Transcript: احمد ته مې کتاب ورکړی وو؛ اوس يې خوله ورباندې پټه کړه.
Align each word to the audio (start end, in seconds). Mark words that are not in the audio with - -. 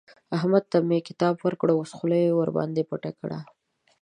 احمد 0.37 0.63
ته 0.71 0.77
مې 0.87 0.99
کتاب 1.07 1.35
ورکړی 1.41 1.73
وو؛ 1.75 1.81
اوس 1.81 1.91
يې 1.93 1.97
خوله 1.97 2.19
ورباندې 2.39 2.87
پټه 2.89 3.11
کړه. 3.19 3.39